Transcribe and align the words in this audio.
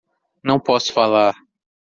Não 0.43 0.59
posso 0.59 0.91
falar 0.91 1.35